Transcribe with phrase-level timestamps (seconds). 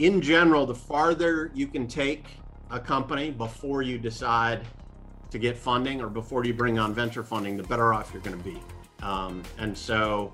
[0.00, 2.24] in general, the farther you can take
[2.70, 4.62] a company before you decide
[5.30, 8.36] to get funding or before you bring on venture funding, the better off you're going
[8.36, 8.58] to be.
[9.02, 10.32] Um, and so,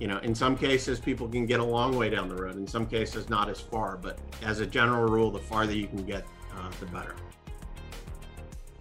[0.00, 2.56] you know, in some cases, people can get a long way down the road.
[2.56, 3.98] In some cases, not as far.
[3.98, 6.26] But as a general rule, the farther you can get,
[6.56, 7.14] uh, the better.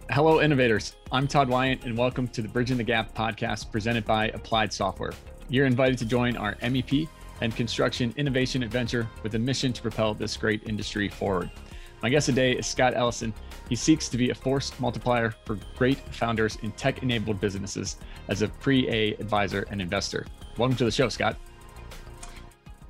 [0.09, 0.95] Hello, innovators.
[1.11, 5.11] I'm Todd Wyant, and welcome to the Bridging the Gap podcast presented by Applied Software.
[5.49, 7.09] You're invited to join our MEP
[7.41, 11.49] and construction innovation adventure with a mission to propel this great industry forward.
[12.01, 13.33] My guest today is Scott Ellison.
[13.69, 17.97] He seeks to be a force multiplier for great founders in tech enabled businesses
[18.27, 20.25] as a pre A advisor and investor.
[20.57, 21.37] Welcome to the show, Scott.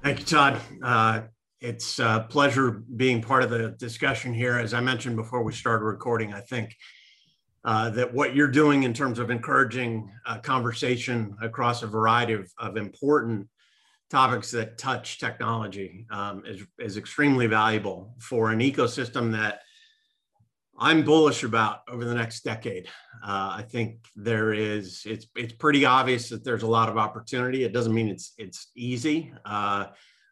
[0.03, 0.59] Thank you, Todd.
[0.83, 1.21] Uh,
[1.59, 4.57] it's a pleasure being part of the discussion here.
[4.57, 6.75] As I mentioned before we started recording, I think
[7.63, 12.51] uh, that what you're doing in terms of encouraging uh, conversation across a variety of,
[12.59, 13.47] of important
[14.09, 19.61] topics that touch technology um, is, is extremely valuable for an ecosystem that
[20.79, 22.87] I'm bullish about over the next decade.
[23.23, 27.63] Uh, I think there is it's it's pretty obvious that there's a lot of opportunity.
[27.63, 29.87] It doesn't mean it's it's easy uh,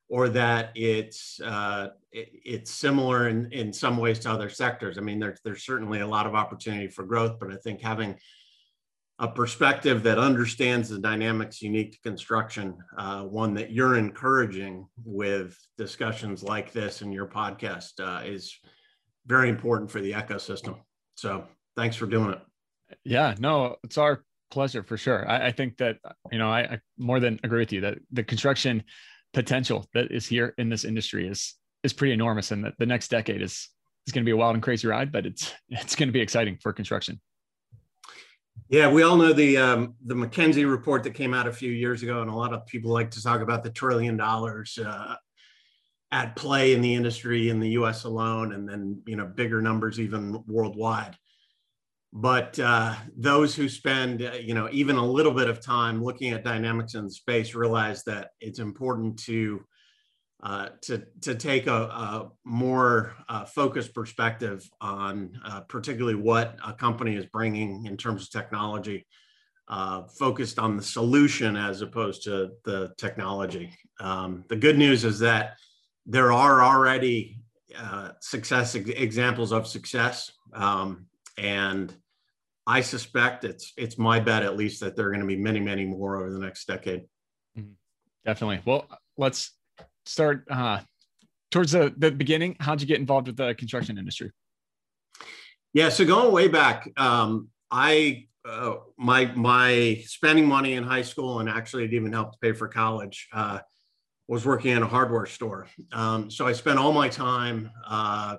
[0.08, 5.00] or that it's uh, it, it's similar in in some ways to other sectors.
[5.00, 8.16] I mean, there's there's certainly a lot of opportunity for growth, but I think having
[9.20, 15.58] a perspective that understands the dynamics unique to construction, uh, one that you're encouraging with
[15.78, 18.60] discussions like this in your podcast uh, is
[19.26, 20.78] very important for the ecosystem.
[21.16, 21.46] So
[21.78, 22.42] thanks for doing it.
[23.06, 25.30] Yeah, no, it's our pleasure for sure.
[25.30, 25.98] I, I think that,
[26.32, 28.84] you know, I, I more than agree with you that the construction
[29.34, 33.10] potential that is here in this industry is is pretty enormous and that the next
[33.10, 33.70] decade is
[34.08, 36.22] is going to be a wild and crazy ride but it's it's going to be
[36.22, 37.20] exciting for construction
[38.70, 42.02] yeah, we all know the um, the McKinsey report that came out a few years
[42.02, 45.16] ago, and a lot of people like to talk about the trillion dollars uh,
[46.12, 48.06] at play in the industry in the U.S.
[48.06, 51.16] alone, and then you know bigger numbers even worldwide.
[52.12, 56.32] But uh, those who spend uh, you know even a little bit of time looking
[56.32, 59.64] at dynamics in the space realize that it's important to
[60.46, 66.72] uh, to to take a, a more uh, focused perspective on uh, particularly what a
[66.72, 69.08] company is bringing in terms of technology,
[69.70, 73.76] uh, focused on the solution as opposed to the technology.
[74.00, 75.56] Um, the good news is that
[76.06, 77.40] there are already
[77.76, 81.08] uh, success examples of success, um,
[81.40, 81.92] and
[82.68, 85.60] I suspect it's it's my bet at least that there are going to be many
[85.60, 87.02] many more over the next decade.
[87.58, 87.72] Mm-hmm.
[88.24, 88.62] Definitely.
[88.64, 89.52] Well, let's
[90.06, 90.80] start uh,
[91.52, 92.56] towards the, the beginning.
[92.60, 94.32] How'd you get involved with the construction industry?
[95.74, 101.40] Yeah, so going way back, um, I uh, my my spending money in high school
[101.40, 103.60] and actually it even helped pay for college uh,
[104.28, 105.68] was working in a hardware store.
[105.92, 107.72] Um, so I spent all my time.
[107.86, 108.38] Uh,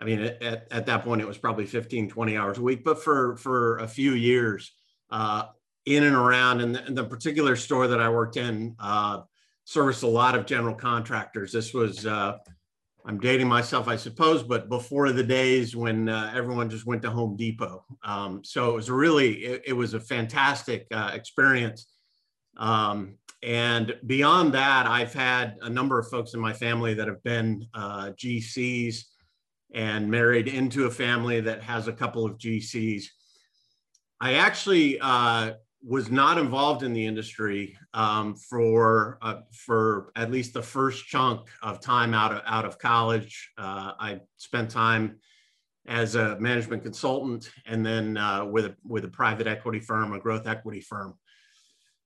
[0.00, 3.02] I mean, at, at that point, it was probably 15, 20 hours a week, but
[3.02, 4.72] for for a few years,
[5.10, 5.44] uh,
[5.86, 9.22] in and around, and the, the, particular store that I worked in, uh,
[9.68, 11.52] serviced a lot of general contractors.
[11.52, 12.38] This was, uh,
[13.04, 17.10] I'm dating myself, I suppose, but before the days when uh, everyone just went to
[17.10, 17.84] Home Depot.
[18.02, 21.86] Um, so it was really, it, it was a fantastic uh, experience.
[22.56, 27.22] Um, and beyond that, I've had a number of folks in my family that have
[27.22, 29.04] been uh, GCs
[29.74, 33.04] and married into a family that has a couple of GCs.
[34.18, 35.52] I actually uh,
[35.84, 41.48] was not involved in the industry um, for uh, for at least the first chunk
[41.62, 43.52] of time out of out of college.
[43.56, 45.18] Uh, I spent time
[45.86, 50.18] as a management consultant, and then uh, with a with a private equity firm, a
[50.18, 51.14] growth equity firm.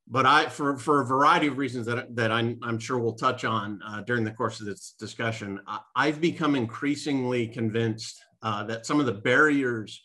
[0.06, 3.44] But I, for for a variety of reasons that that I'm, I'm sure we'll touch
[3.44, 5.61] on uh, during the course of this discussion,
[5.97, 10.03] I, have become increasingly convinced uh, that some of the barriers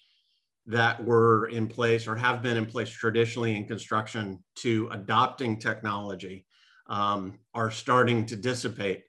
[0.67, 6.45] that were in place or have been in place traditionally in construction to adopting technology
[6.87, 9.03] um, are starting to dissipate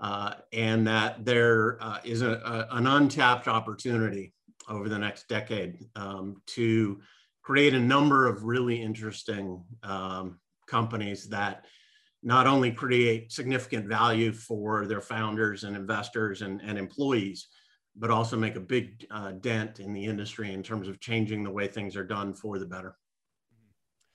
[0.00, 4.32] uh, and that there uh, is a, a, an untapped opportunity
[4.68, 7.00] over the next decade um, to
[7.42, 11.64] create a number of really interesting um, companies that
[12.22, 17.48] not only create significant value for their founders and investors and, and employees,
[17.96, 21.50] but also make a big uh, dent in the industry in terms of changing the
[21.50, 22.96] way things are done for the better.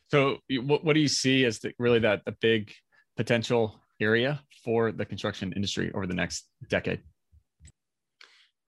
[0.10, 2.72] So, what, what do you see as the, really that the big
[3.16, 7.02] potential area for the construction industry over the next decade?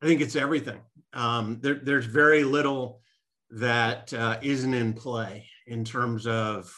[0.01, 0.79] I think it's everything.
[1.13, 3.01] Um, there, there's very little
[3.51, 6.73] that uh, not in play in terms of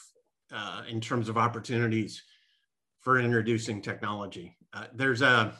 [0.51, 2.23] uh, in terms of opportunities
[3.01, 4.55] for introducing technology.
[4.73, 5.53] Uh, there's a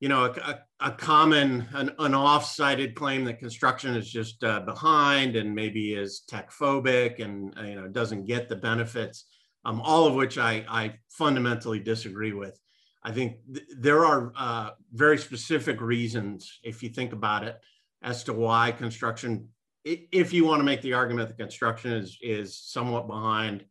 [0.00, 5.36] you know, a, a common, an, an off-cited claim that construction is just uh, behind
[5.36, 9.26] and maybe is tech phobic and uh, you know doesn't get the benefits.
[9.66, 12.58] Um, all of which I, I fundamentally disagree with.
[13.02, 17.58] I think th- there are uh, very specific reasons, if you think about it,
[18.02, 19.48] as to why construction,
[19.84, 23.66] if you want to make the argument that construction is, is somewhat behind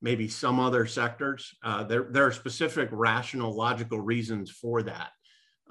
[0.00, 5.10] maybe some other sectors, uh, there, there are specific rational, logical reasons for that.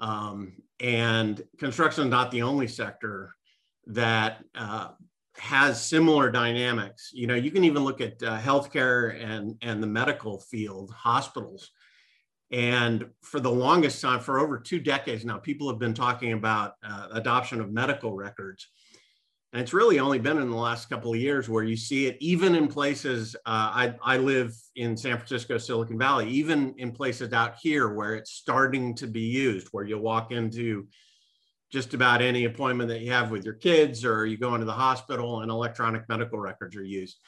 [0.00, 3.34] Um, and construction is not the only sector
[3.86, 4.88] that uh,
[5.36, 7.10] has similar dynamics.
[7.12, 11.70] You know, you can even look at uh, healthcare and, and the medical field, hospitals.
[12.52, 16.74] And for the longest time, for over two decades now, people have been talking about
[16.84, 18.68] uh, adoption of medical records.
[19.52, 22.16] And it's really only been in the last couple of years where you see it,
[22.20, 23.34] even in places.
[23.46, 28.16] Uh, I, I live in San Francisco, Silicon Valley, even in places out here where
[28.16, 30.88] it's starting to be used, where you'll walk into
[31.72, 34.72] just about any appointment that you have with your kids or you go into the
[34.72, 37.18] hospital and electronic medical records are used.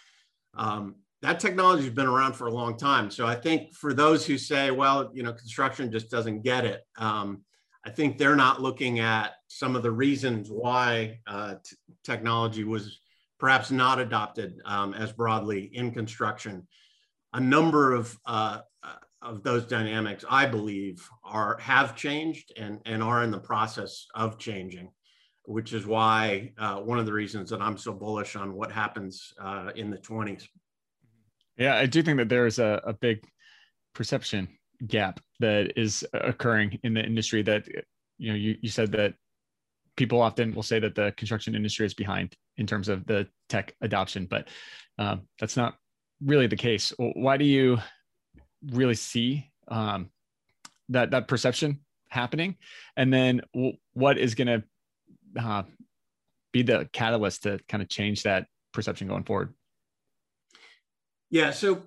[0.54, 3.10] Um, that technology has been around for a long time.
[3.10, 6.82] So I think for those who say, well, you know, construction just doesn't get it,
[6.96, 7.42] um,
[7.84, 11.54] I think they're not looking at some of the reasons why uh,
[12.04, 13.00] technology was
[13.38, 16.66] perhaps not adopted um, as broadly in construction.
[17.32, 23.02] A number of uh, uh, of those dynamics, I believe, are have changed and and
[23.02, 24.90] are in the process of changing,
[25.44, 29.32] which is why uh, one of the reasons that I'm so bullish on what happens
[29.40, 30.48] uh, in the 20s.
[31.56, 33.24] Yeah, I do think that there is a, a big
[33.94, 37.66] perception gap that is occurring in the industry that
[38.18, 39.14] you know you, you said that
[39.96, 43.74] people often will say that the construction industry is behind in terms of the tech
[43.80, 44.48] adoption but
[44.98, 45.74] um, that's not
[46.24, 46.92] really the case.
[46.98, 47.78] Why do you
[48.70, 50.10] really see um,
[50.88, 52.56] that that perception happening?
[52.96, 53.42] And then
[53.92, 55.62] what is going to uh,
[56.52, 59.54] be the catalyst to kind of change that perception going forward?
[61.30, 61.82] Yeah so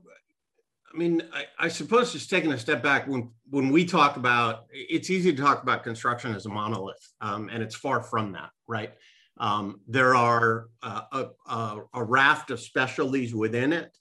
[0.93, 4.65] I mean, I, I, suppose just taking a step back, when when we talk about,
[4.71, 8.49] it's easy to talk about construction as a monolith, um, and it's far from that,
[8.67, 8.91] right?
[9.37, 13.95] Um, there are uh, a, a, a, raft of specialties within it,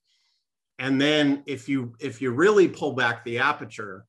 [0.79, 4.05] and then if you if you really pull back the aperture,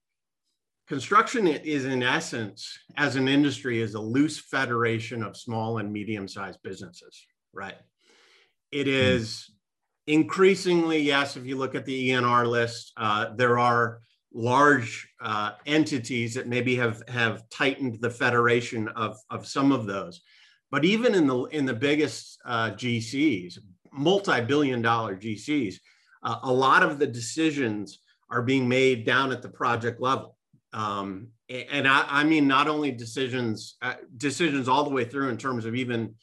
[0.87, 6.27] construction is in essence, as an industry, is a loose federation of small and medium
[6.27, 7.77] sized businesses, right?
[8.71, 8.93] It hmm.
[8.93, 9.51] is
[10.07, 14.01] increasingly, yes, if you look at the ENR list, uh, there are
[14.33, 20.21] large uh, entities that maybe have, have tightened the federation of, of some of those.
[20.71, 23.59] But even in the, in the biggest uh, GCs,
[23.92, 25.75] multi-billion dollar GCs,
[26.24, 28.00] uh, a lot of the decisions
[28.30, 30.38] are being made down at the project level.
[30.74, 35.38] Um, and I, I, mean, not only decisions, uh, decisions all the way through in
[35.38, 36.15] terms of even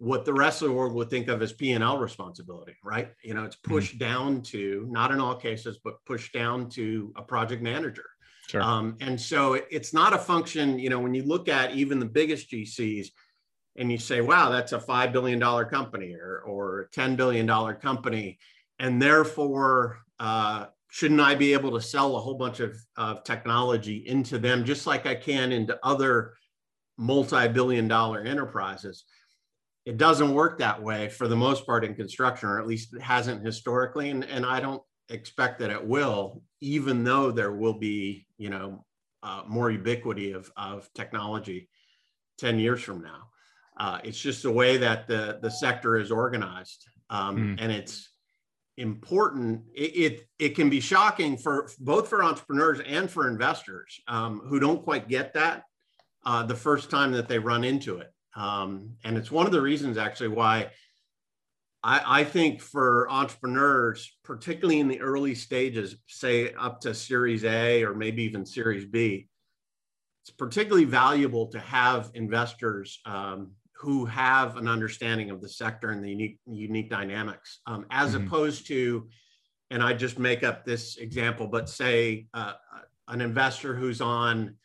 [0.00, 3.12] what the rest of the world would think of as P&L responsibility, right?
[3.22, 3.74] You know, it's mm-hmm.
[3.74, 4.12] pushed mm-hmm.
[4.12, 8.06] down to, not in all cases, but pushed down to a project manager.
[8.48, 8.62] Sure.
[8.62, 11.98] Um, and so it, it's not a function, you know, when you look at even
[11.98, 13.08] the biggest GCs
[13.76, 18.38] and you say, wow, that's a $5 billion company or, or a $10 billion company.
[18.78, 23.98] And therefore, uh, shouldn't I be able to sell a whole bunch of, of technology
[24.06, 26.32] into them just like I can into other
[26.96, 29.04] multi-billion dollar enterprises?
[29.86, 33.02] It doesn't work that way for the most part in construction, or at least it
[33.02, 34.10] hasn't historically.
[34.10, 38.84] And, and I don't expect that it will, even though there will be, you know,
[39.22, 41.68] uh, more ubiquity of, of technology
[42.38, 43.28] 10 years from now.
[43.78, 46.86] Uh, it's just the way that the, the sector is organized.
[47.08, 47.56] Um, mm.
[47.58, 48.10] And it's
[48.76, 49.62] important.
[49.74, 54.60] It, it, it, can be shocking for both for entrepreneurs and for investors um, who
[54.60, 55.64] don't quite get that
[56.24, 58.12] uh, the first time that they run into it.
[58.36, 60.70] Um, and it's one of the reasons actually why
[61.82, 67.82] I, I, think for entrepreneurs, particularly in the early stages, say up to Series A
[67.82, 69.28] or maybe even Series B,
[70.22, 76.04] it's particularly valuable to have investors um, who have an understanding of the sector and
[76.04, 78.26] the unique, unique dynamics, um, as mm-hmm.
[78.26, 79.08] opposed to,
[79.70, 82.52] and I just make up this example, but say uh,
[83.08, 84.56] an investor who's on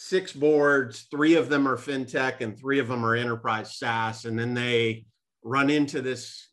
[0.00, 4.26] six boards, three of them are fintech and three of them are enterprise SaaS.
[4.26, 5.06] And then they
[5.42, 6.50] run into this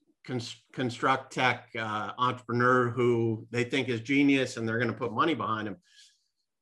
[0.74, 5.36] construct tech uh, entrepreneur who they think is genius and they're going to put money
[5.36, 5.78] behind him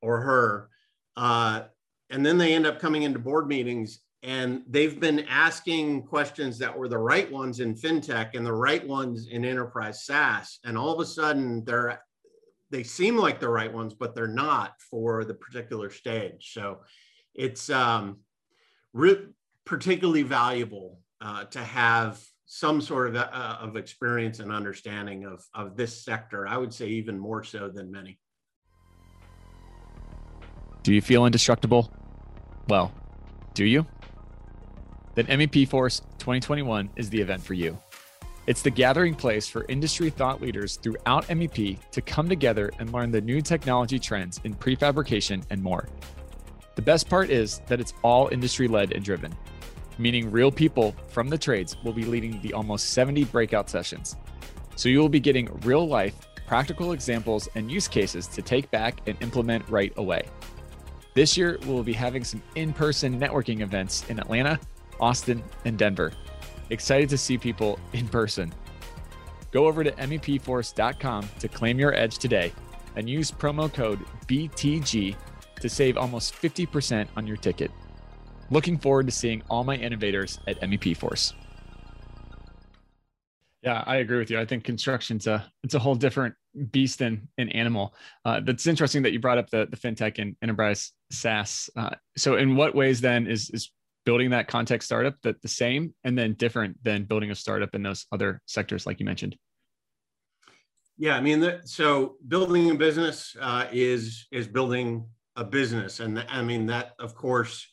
[0.02, 0.70] or her.
[1.16, 1.62] Uh,
[2.10, 6.78] and then they end up coming into board meetings and they've been asking questions that
[6.78, 10.60] were the right ones in fintech and the right ones in enterprise SaaS.
[10.66, 12.02] And all of a sudden they're
[12.74, 16.54] they seem like the right ones, but they're not for the particular stage.
[16.54, 16.80] So
[17.36, 18.22] it's um,
[18.94, 19.28] re-
[19.64, 25.78] particularly valuable uh, to have some sort of, uh, of experience and understanding of, of
[25.78, 26.48] this sector.
[26.48, 28.18] I would say even more so than many.
[30.82, 31.94] Do you feel indestructible?
[32.68, 32.92] Well,
[33.54, 33.86] do you?
[35.14, 37.78] Then MEP Force 2021 is the event for you.
[38.46, 43.10] It's the gathering place for industry thought leaders throughout MEP to come together and learn
[43.10, 45.88] the new technology trends in prefabrication and more.
[46.76, 49.34] The best part is that it's all industry led and driven,
[49.98, 54.18] meaning real people from the trades will be leading the almost 70 breakout sessions.
[54.76, 59.00] So you will be getting real life, practical examples and use cases to take back
[59.08, 60.24] and implement right away.
[61.14, 64.60] This year, we'll be having some in person networking events in Atlanta,
[65.00, 66.12] Austin, and Denver.
[66.74, 68.52] Excited to see people in person.
[69.52, 72.52] Go over to MEPforce.com to claim your edge today
[72.96, 75.16] and use promo code BTG
[75.62, 77.70] to save almost 50% on your ticket.
[78.50, 81.34] Looking forward to seeing all my innovators at MEP Force.
[83.62, 84.40] Yeah, I agree with you.
[84.40, 86.34] I think construction's a it's a whole different
[86.72, 87.94] beast and an animal.
[88.26, 91.70] Uh, that's interesting that you brought up the the fintech and enterprise SaaS.
[91.76, 93.72] Uh, so, in what ways then is is
[94.06, 97.84] building that contech startup that the same and then different than building a startup in
[97.84, 99.36] those other sectors, like you mentioned?
[100.98, 106.24] Yeah, I mean, the, so building a business uh, is is building a business, and
[106.30, 107.68] I mean that, of course,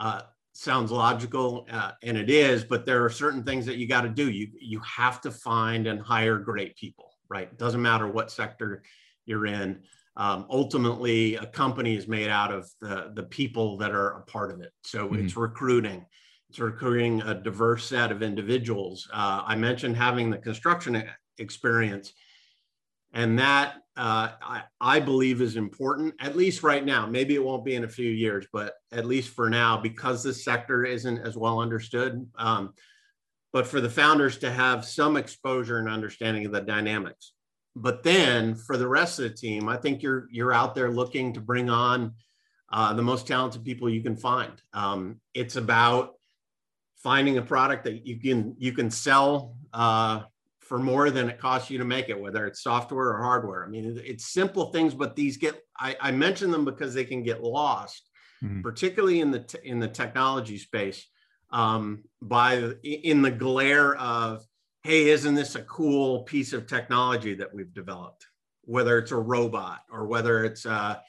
[0.00, 0.22] uh,
[0.54, 2.64] sounds logical, uh, and it is.
[2.64, 4.30] But there are certain things that you got to do.
[4.30, 7.56] You you have to find and hire great people, right?
[7.58, 8.82] Doesn't matter what sector
[9.26, 9.82] you're in
[10.16, 14.50] um, ultimately a company is made out of the, the people that are a part
[14.50, 14.72] of it.
[14.82, 15.24] So mm-hmm.
[15.24, 16.06] it's recruiting,
[16.48, 19.08] it's recruiting a diverse set of individuals.
[19.12, 21.04] Uh, I mentioned having the construction
[21.38, 22.12] experience,
[23.12, 27.06] and that uh, I, I, believe is important, at least right now.
[27.06, 30.44] Maybe it won't be in a few years, but at least for now, because this
[30.44, 32.26] sector isn't as well understood.
[32.36, 32.74] Um,
[33.54, 37.32] but for the founders to have some exposure and understanding of the dynamics
[37.76, 41.34] but then for the rest of the team, I think you're you're out there looking
[41.34, 42.14] to bring on
[42.72, 44.52] uh, the most talented people you can find.
[44.72, 46.14] Um, it's about
[46.96, 50.22] finding a product that you can you can sell uh,
[50.60, 53.64] for more than it costs you to make it, whether it's software or hardware.
[53.64, 57.22] I mean, it's simple things, but these get I, I mention them because they can
[57.22, 58.08] get lost,
[58.42, 58.62] mm-hmm.
[58.62, 61.06] particularly in the t- in the technology space,
[61.50, 64.42] um, by in the glare of
[64.86, 68.24] hey, isn't this a cool piece of technology that we've developed?
[68.62, 71.02] Whether it's a robot or whether it's a,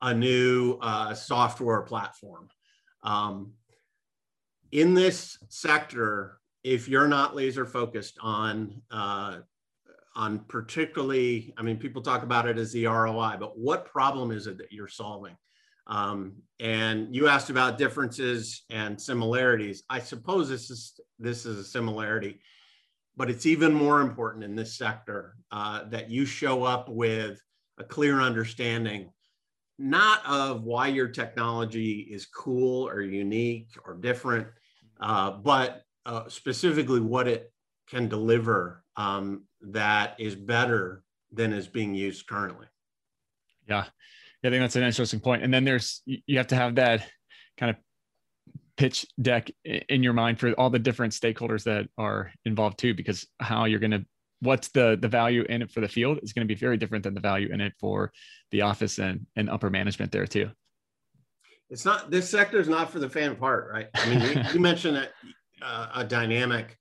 [0.00, 2.48] a new uh, software platform.
[3.02, 3.54] Um,
[4.70, 9.38] in this sector, if you're not laser focused on uh,
[10.14, 14.46] on particularly, I mean, people talk about it as the ROI, but what problem is
[14.46, 15.36] it that you're solving?
[15.88, 19.82] Um, and you asked about differences and similarities.
[19.90, 22.38] I suppose this is this is a similarity
[23.16, 27.40] but it's even more important in this sector uh, that you show up with
[27.78, 29.10] a clear understanding
[29.78, 34.46] not of why your technology is cool or unique or different
[35.00, 37.52] uh, but uh, specifically what it
[37.88, 41.02] can deliver um, that is better
[41.32, 42.66] than is being used currently
[43.68, 43.84] yeah
[44.44, 45.40] i think that's an interesting point.
[45.40, 47.04] point and then there's you have to have that
[47.58, 47.76] kind of
[48.76, 53.26] pitch deck in your mind for all the different stakeholders that are involved too because
[53.40, 54.04] how you're going to
[54.40, 57.04] what's the the value in it for the field is going to be very different
[57.04, 58.12] than the value in it for
[58.50, 60.50] the office and and upper management there too.
[61.70, 63.88] It's not this sector is not for the fan part right?
[63.94, 65.08] I mean you, you mentioned a,
[65.64, 66.76] uh, a dynamic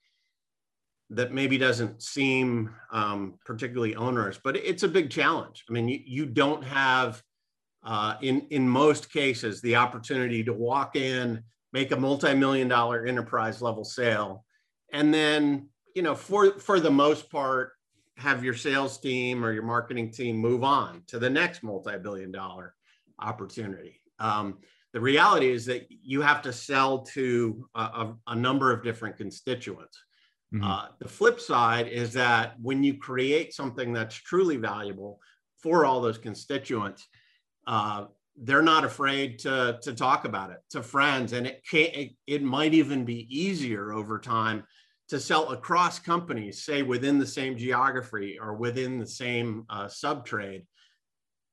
[1.09, 5.63] that maybe doesn't seem um, particularly onerous but it's a big challenge.
[5.69, 7.21] I mean you, you don't have
[7.85, 11.43] uh, in in most cases the opportunity to walk in
[11.73, 14.45] make a multi-million dollar enterprise level sale.
[14.93, 17.73] And then you know for for the most part
[18.17, 22.75] have your sales team or your marketing team move on to the next multi-billion dollar
[23.19, 23.99] opportunity.
[24.19, 24.59] Um,
[24.93, 29.17] the reality is that you have to sell to a, a, a number of different
[29.17, 29.97] constituents.
[30.53, 30.63] Mm-hmm.
[30.63, 35.19] uh, the flip side is that when you create something that's truly valuable
[35.57, 37.07] for all those constituents
[37.65, 41.33] uh, they're not afraid to to talk about it to friends.
[41.33, 44.63] And it can it, it might even be easier over time
[45.09, 50.25] to sell across companies say within the same geography or within the same uh, sub
[50.25, 50.65] trade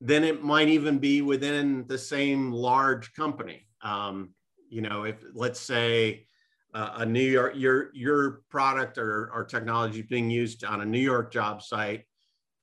[0.03, 3.67] then it might even be within the same large company.
[3.83, 4.31] Um,
[4.71, 6.27] you know if let's say
[6.73, 11.01] uh, a new york your your product or, or technology being used on a new
[11.01, 12.05] york job site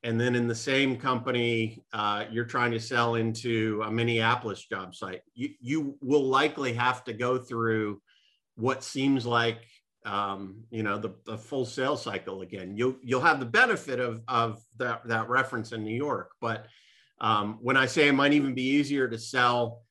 [0.04, 4.96] and then in the same company uh, you're trying to sell into a minneapolis job
[4.96, 5.22] site.
[5.34, 8.02] You, you will likely have to go through
[8.56, 9.66] what seems like
[10.06, 12.78] um, you know the, the full sales cycle again.
[12.78, 16.68] You'll you'll have the benefit of of that that reference in new york but
[17.20, 19.84] um, when i say it might even be easier to sell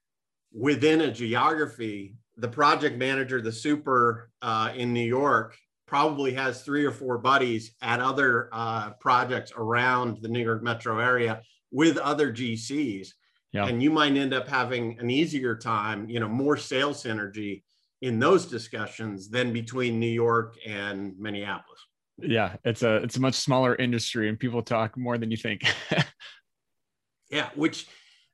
[0.53, 6.85] within a geography the project manager the super uh, in new york probably has three
[6.85, 12.33] or four buddies at other uh, projects around the New York metro area with other
[12.33, 13.09] GCs.
[13.52, 13.66] Yeah.
[13.66, 17.62] And you might end up having an easier time, you know, more sales synergy
[18.02, 21.81] in those discussions than between New York and Minneapolis.
[22.19, 25.62] Yeah, it's a it's a much smaller industry and people talk more than you think.
[27.31, 27.87] yeah, which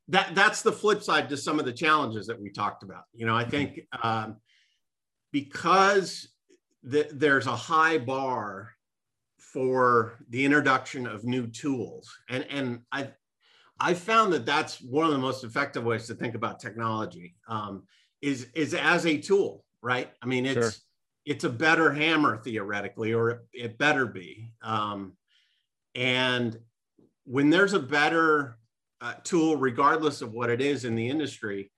[0.09, 3.04] that that's the flip side to some of the challenges that we talked about.
[3.12, 4.37] You know, I think um,
[5.32, 6.28] because
[6.85, 8.73] that there's a high bar
[9.39, 13.09] for the introduction of new tools and and i
[13.79, 17.83] i found that that's one of the most effective ways to think about technology um,
[18.21, 20.71] is is as a tool right i mean it's sure.
[21.27, 25.12] it's a better hammer theoretically or it, it better be um,
[25.95, 26.59] and
[27.25, 28.59] when there's a better
[29.01, 31.71] uh, tool regardless of what it is in the industry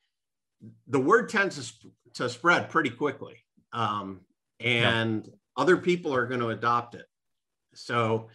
[0.88, 3.36] the word tends to, sp- to spread pretty quickly
[3.72, 4.20] um,
[4.64, 7.06] and other people are going to adopt it.
[7.74, 8.28] So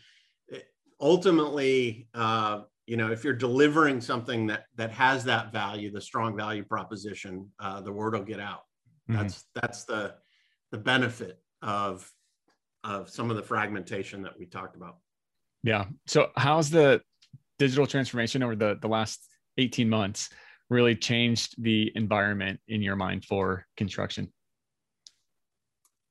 [1.00, 6.36] ultimately, uh, you know, if you're delivering something that that has that value, the strong
[6.36, 8.62] value proposition, uh, the word will get out.
[9.10, 9.22] Mm-hmm.
[9.22, 10.16] That's that's the
[10.72, 12.12] the benefit of
[12.84, 14.98] of some of the fragmentation that we talked about.
[15.64, 15.86] Yeah.
[16.08, 17.02] So how's the
[17.58, 20.30] digital transformation over the the last 18 months
[20.70, 24.32] really changed the environment in your mind for construction?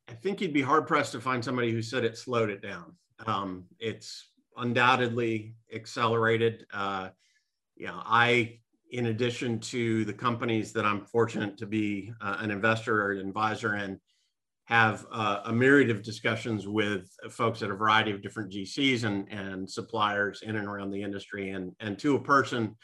[0.08, 2.94] I think you'd be hard pressed to find somebody who said it slowed it down.
[3.26, 6.66] Um, it's undoubtedly accelerated.
[6.72, 7.10] Uh,
[7.76, 8.58] know, I,
[8.90, 13.28] in addition to the companies that I'm fortunate to be uh, an investor or an
[13.28, 14.00] advisor in,
[14.64, 19.30] have uh, a myriad of discussions with folks at a variety of different GCs and,
[19.30, 21.50] and suppliers in and around the industry.
[21.50, 22.76] And, and to a person,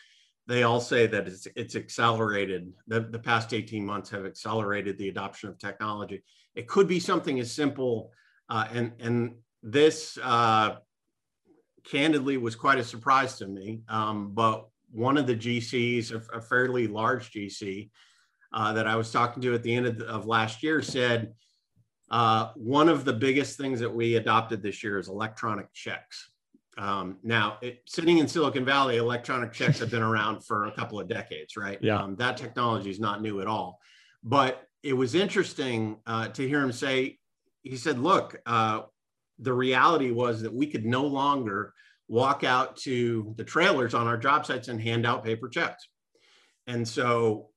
[0.47, 2.73] they all say that it's, it's accelerated.
[2.87, 6.23] The, the past 18 months have accelerated the adoption of technology.
[6.55, 8.12] It could be something as simple,
[8.49, 10.77] uh, and and this uh,
[11.85, 13.83] candidly was quite a surprise to me.
[13.88, 17.90] Um, but one of the GCs, a, a fairly large GC
[18.53, 21.35] uh, that I was talking to at the end of, of last year, said
[22.11, 26.31] uh, one of the biggest things that we adopted this year is electronic checks.
[26.77, 31.01] Um, now, it, sitting in Silicon Valley, electronic checks have been around for a couple
[31.01, 31.79] of decades, right?
[31.81, 32.01] Yeah.
[32.01, 33.81] Um, that technology is not new at all.
[34.23, 37.18] But it was interesting uh, to hear him say,
[37.62, 38.83] he said, look, uh,
[39.38, 41.73] the reality was that we could no longer
[42.07, 45.88] walk out to the trailers on our job sites and hand out paper checks.
[46.66, 47.49] And so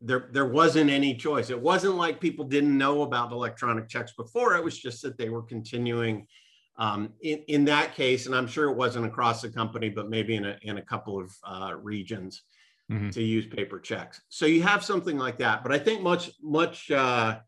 [0.00, 1.50] there, there wasn't any choice.
[1.50, 4.54] It wasn't like people didn't know about electronic checks before.
[4.54, 6.28] It was just that they were continuing
[6.76, 10.36] um, in, in that case, and I'm sure it wasn't across the company, but maybe
[10.36, 12.42] in a, in a couple of uh, regions
[12.90, 13.10] mm-hmm.
[13.10, 14.20] to use paper checks.
[14.28, 15.62] So you have something like that.
[15.62, 17.38] But I think much, much uh,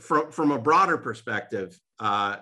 [0.00, 2.36] from, from a broader perspective, uh,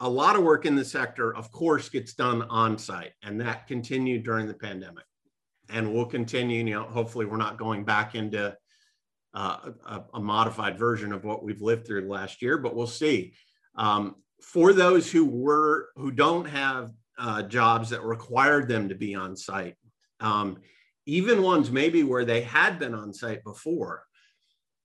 [0.00, 3.66] a lot of work in the sector, of course, gets done on site, and that
[3.66, 5.04] continued during the pandemic.
[5.70, 8.56] And will continue, you know, hopefully we're not going back into
[9.34, 13.34] uh, a, a, modified version of what we've lived through last year, but we'll see.
[13.74, 19.14] Um, for those who were who don't have uh, jobs that required them to be
[19.14, 19.74] on site,
[20.20, 20.58] um,
[21.08, 24.04] even ones maybe where they had been on site before.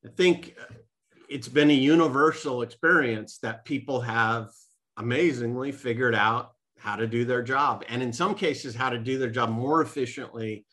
[0.05, 0.55] I think
[1.29, 4.49] it's been a universal experience that people have
[4.95, 9.17] amazingly figured out how to do their job, and in some cases, how to do
[9.17, 10.65] their job more efficiently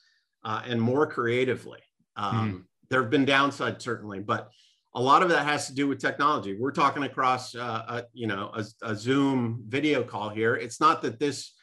[0.45, 1.81] uh, and more creatively.
[2.17, 2.65] Um, mm.
[2.89, 4.51] There have been downsides certainly, but
[4.95, 6.57] a lot of that has to do with technology.
[6.59, 10.55] We're talking across, uh, a, you know, a, a Zoom video call here.
[10.57, 11.55] It's not that this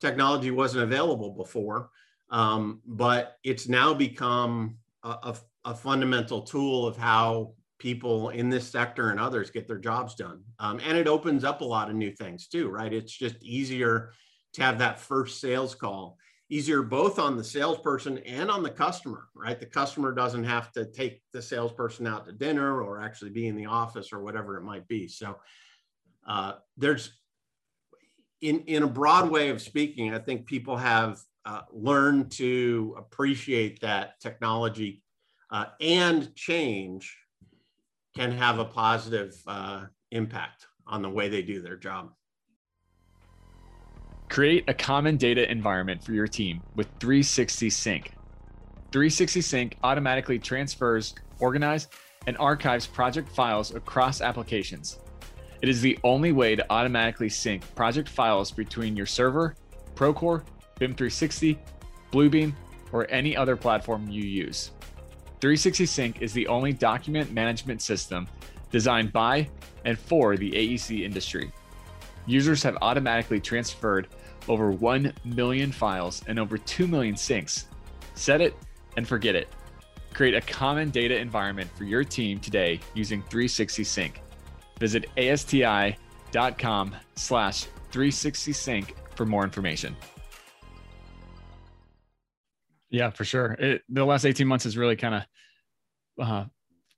[0.00, 1.90] technology wasn't available before.
[2.34, 8.68] Um, but it's now become a, a, a, fundamental tool of how people in this
[8.68, 10.42] sector and others get their jobs done.
[10.58, 12.92] Um, and it opens up a lot of new things too, right?
[12.92, 14.10] It's just easier
[14.54, 16.18] to have that first sales call,
[16.50, 19.60] easier both on the salesperson and on the customer, right?
[19.60, 23.54] The customer doesn't have to take the salesperson out to dinner or actually be in
[23.54, 25.06] the office or whatever it might be.
[25.06, 25.36] So
[26.26, 27.16] uh, there's,
[28.40, 33.80] in, in a broad way of speaking, I think people have uh, learn to appreciate
[33.80, 35.02] that technology
[35.50, 37.16] uh, and change
[38.16, 42.12] can have a positive uh, impact on the way they do their job.
[44.28, 48.12] Create a common data environment for your team with 360 Sync.
[48.90, 51.88] 360 Sync automatically transfers, organizes,
[52.26, 54.98] and archives project files across applications.
[55.62, 59.56] It is the only way to automatically sync project files between your server,
[59.94, 60.42] Procore,
[60.78, 61.58] BIM 360,
[62.12, 62.52] Bluebeam,
[62.92, 64.70] or any other platform you use.
[65.40, 68.26] 360 Sync is the only document management system
[68.70, 69.48] designed by
[69.84, 71.52] and for the AEC industry.
[72.26, 74.08] Users have automatically transferred
[74.48, 77.64] over 1 million files and over 2 million syncs.
[78.14, 78.54] Set it
[78.96, 79.48] and forget it.
[80.12, 84.22] Create a common data environment for your team today using 360 Sync.
[84.78, 89.96] Visit asti.com slash 360 Sync for more information.
[92.90, 93.52] Yeah, for sure.
[93.52, 96.44] It, the last 18 months has really kind of uh,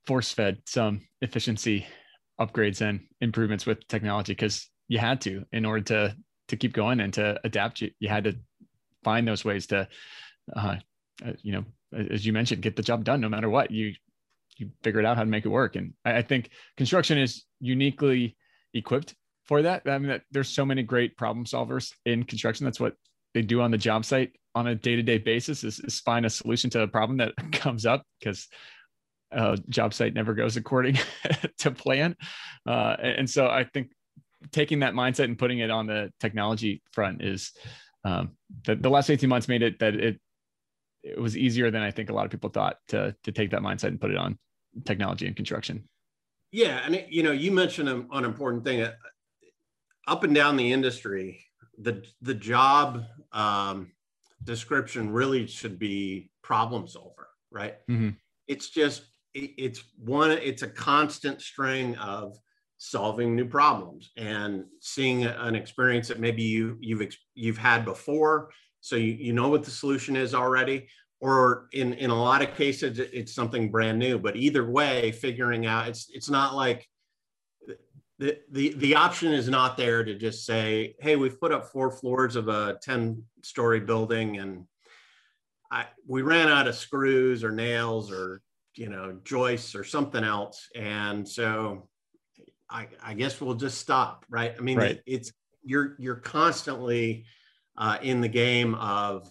[0.05, 1.87] force fed some efficiency
[2.39, 6.15] upgrades and improvements with technology because you had to in order to
[6.49, 7.81] to keep going and to adapt.
[7.81, 8.37] You, you had to
[9.03, 9.87] find those ways to
[10.55, 10.77] uh,
[11.25, 11.65] uh, you know
[12.11, 13.71] as you mentioned get the job done no matter what.
[13.71, 13.93] You
[14.57, 15.75] you figured out how to make it work.
[15.75, 18.35] And I, I think construction is uniquely
[18.73, 19.83] equipped for that.
[19.85, 22.65] I mean that there's so many great problem solvers in construction.
[22.65, 22.93] That's what
[23.37, 26.69] they do on the job site on a day-to-day basis is, is find a solution
[26.71, 28.47] to a problem that comes up because
[29.31, 30.97] uh, job site never goes according
[31.57, 32.15] to plan
[32.67, 33.91] uh, and so i think
[34.51, 37.51] taking that mindset and putting it on the technology front is
[38.05, 38.31] um,
[38.65, 40.19] the, the last 18 months made it that it
[41.03, 43.61] it was easier than I think a lot of people thought to to take that
[43.61, 44.37] mindset and put it on
[44.85, 45.87] technology and construction.
[46.51, 48.81] Yeah, and it, you know, you mentioned an, an important thing.
[48.81, 48.93] Uh,
[50.07, 51.45] up and down the industry,
[51.77, 53.91] the the job um,
[54.43, 57.75] description really should be problem solver, right?
[57.89, 58.09] Mm-hmm.
[58.47, 60.31] It's just it, it's one.
[60.31, 62.37] It's a constant string of
[62.77, 68.49] solving new problems and seeing an experience that maybe you you've you've had before
[68.81, 70.87] so you, you know what the solution is already
[71.19, 75.65] or in in a lot of cases it's something brand new but either way figuring
[75.65, 76.87] out it's it's not like
[78.19, 81.91] the, the the option is not there to just say hey we've put up four
[81.91, 84.65] floors of a 10 story building and
[85.69, 88.41] I, we ran out of screws or nails or
[88.75, 91.89] you know joists or something else and so
[92.69, 94.53] I, I guess we'll just stop, right?
[94.57, 95.01] I mean, right.
[95.05, 95.31] it's
[95.63, 97.25] you're you're constantly
[97.77, 99.29] uh, in the game of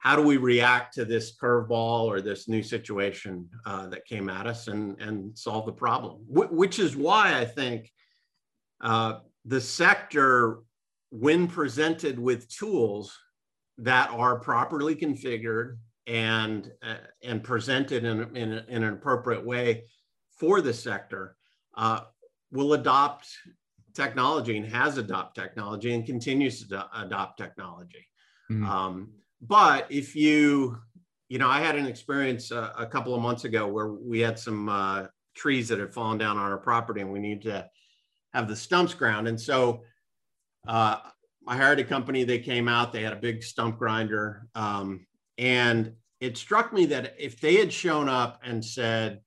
[0.00, 4.46] how do we react to this curveball or this new situation uh, that came at
[4.46, 7.90] us and and solve the problem, Wh- which is why I think
[8.80, 10.60] uh, the sector,
[11.10, 13.16] when presented with tools
[13.78, 19.84] that are properly configured and uh, and presented in, in, in, an appropriate way
[20.38, 21.36] for the sector,
[21.76, 22.00] uh,
[22.50, 23.28] will adopt
[23.94, 28.06] technology and has adopted technology and continues to adopt technology.
[28.50, 28.64] Mm-hmm.
[28.64, 30.78] Um, but if you,
[31.28, 34.38] you know, I had an experience a, a couple of months ago where we had
[34.38, 37.68] some uh, trees that had fallen down on our property and we need to
[38.34, 39.28] have the stumps ground.
[39.28, 39.82] And so
[40.68, 40.96] uh,
[41.46, 44.46] I hired a company, they came out, they had a big stump grinder.
[44.54, 45.06] Um,
[45.38, 49.20] and it struck me that if they had shown up and said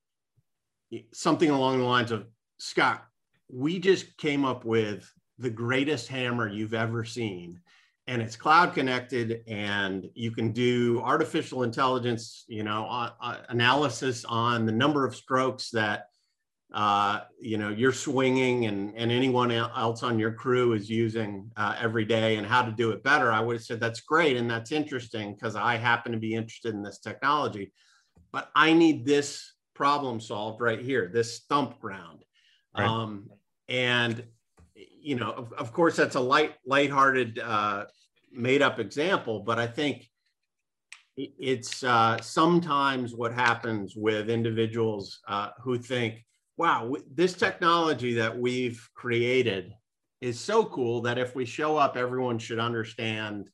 [1.12, 2.28] something along the lines of,
[2.60, 3.04] Scott,
[3.52, 7.60] we just came up with the greatest hammer you've ever seen
[8.08, 14.26] and it's cloud connected and you can do artificial intelligence you know uh, uh, analysis
[14.26, 16.08] on the number of strokes that
[16.74, 21.76] uh, you know you're swinging and, and anyone else on your crew is using uh,
[21.80, 24.50] every day and how to do it better i would have said that's great and
[24.50, 27.72] that's interesting because i happen to be interested in this technology
[28.32, 32.24] but i need this problem solved right here this stump ground
[32.78, 32.86] right.
[32.86, 33.30] um,
[33.70, 34.24] and
[35.04, 37.86] you know of, of course that's a light lighthearted uh,
[38.32, 40.10] made up example but i think
[41.16, 46.26] it's uh, sometimes what happens with individuals uh, who think
[46.58, 49.72] wow this technology that we've created
[50.22, 53.48] is so cool that if we show up everyone should understand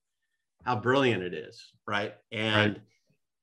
[0.63, 2.81] how brilliant it is right and right.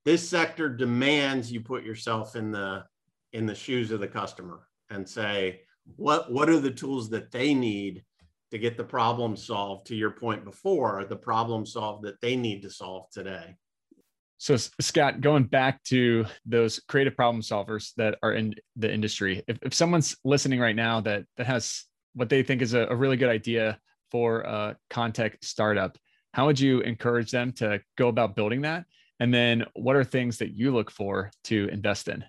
[0.05, 2.85] this sector demands you put yourself in the
[3.33, 5.61] in the shoes of the customer and say
[5.96, 8.05] what what are the tools that they need
[8.51, 9.87] to get the problem solved?
[9.87, 13.57] To your point before the problem solved that they need to solve today.
[14.38, 19.59] So scott going back to those creative problem solvers that are in the industry if,
[19.62, 23.16] if someone's listening right now that that has what they think is a, a really
[23.16, 23.79] good idea
[24.11, 25.96] for a contech startup
[26.37, 28.85] how would you encourage them to go about building that?
[29.20, 32.22] And then what are things that you look for to invest in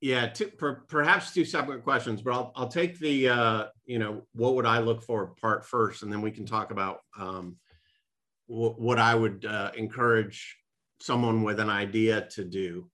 [0.00, 4.22] yeah, two, per, perhaps two separate questions, but I'll, I'll take the, uh, you know,
[4.34, 7.56] what would I look for part first, and then we can talk about um,
[8.46, 10.56] what I would uh, encourage
[11.00, 12.90] someone with an idea to do.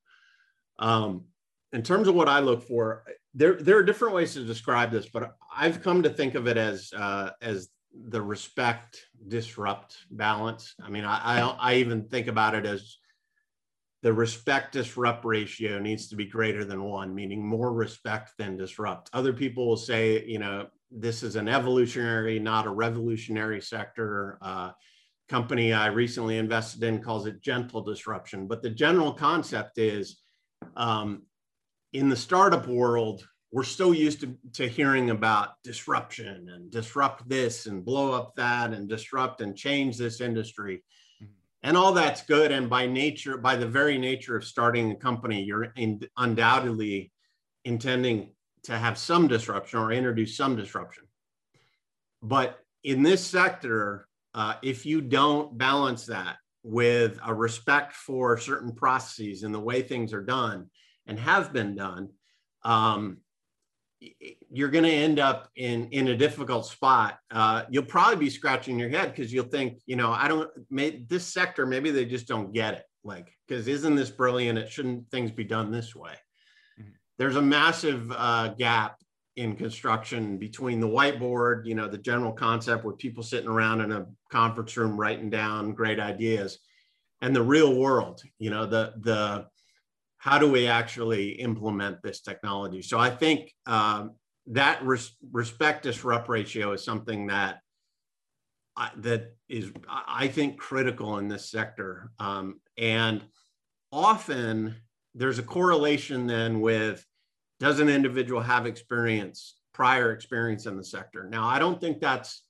[0.78, 1.24] Um,
[1.72, 5.08] in terms of what I look for, there there are different ways to describe this,
[5.08, 7.68] but I've come to think of it as uh, as
[8.08, 10.74] the respect disrupt balance.
[10.82, 12.98] I mean, I, I I even think about it as
[14.02, 19.10] the respect disrupt ratio needs to be greater than one, meaning more respect than disrupt.
[19.12, 24.38] Other people will say, you know, this is an evolutionary, not a revolutionary sector.
[24.42, 24.72] Uh,
[25.28, 28.46] company I recently invested in calls it gentle disruption.
[28.46, 30.20] But the general concept is
[30.76, 31.22] um,
[31.92, 37.66] in the startup world, we're so used to, to hearing about disruption and disrupt this
[37.66, 40.82] and blow up that and disrupt and change this industry.
[41.62, 42.50] And all that's good.
[42.50, 47.12] And by nature, by the very nature of starting a company, you're in, undoubtedly
[47.64, 51.04] intending to have some disruption or introduce some disruption.
[52.20, 58.72] But in this sector, uh, if you don't balance that with a respect for certain
[58.72, 60.70] processes and the way things are done
[61.06, 62.08] and have been done,
[62.64, 63.18] um,
[64.50, 67.18] you're going to end up in in a difficult spot.
[67.30, 70.50] Uh, you'll probably be scratching your head because you'll think, you know, I don't.
[70.70, 72.84] May, this sector, maybe they just don't get it.
[73.04, 74.58] Like, because isn't this brilliant?
[74.58, 76.14] It shouldn't things be done this way?
[76.80, 76.90] Mm-hmm.
[77.18, 78.96] There's a massive uh, gap
[79.36, 83.92] in construction between the whiteboard, you know, the general concept with people sitting around in
[83.92, 86.58] a conference room writing down great ideas,
[87.20, 88.22] and the real world.
[88.38, 89.46] You know, the the
[90.22, 92.80] how do we actually implement this technology?
[92.80, 94.12] So I think um,
[94.46, 97.58] that res- respect disrupt ratio is something that
[98.76, 103.24] I, that is I think critical in this sector, um, and
[103.90, 104.76] often
[105.16, 107.04] there's a correlation then with
[107.58, 111.28] does an individual have experience prior experience in the sector?
[111.28, 112.44] Now i don't think that's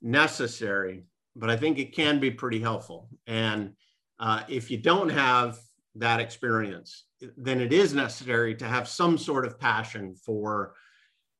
[0.00, 1.04] necessary
[1.36, 3.10] but i think it can be pretty helpful.
[3.26, 3.74] And
[4.18, 5.58] uh, if you don't have
[5.96, 7.04] that experience,
[7.36, 10.74] then it is necessary to have some sort of passion for